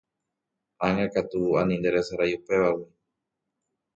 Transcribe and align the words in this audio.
Ág̃akatu 0.87 1.41
ani 1.59 1.75
nderesarái 1.77 2.33
upévagui 2.37 2.91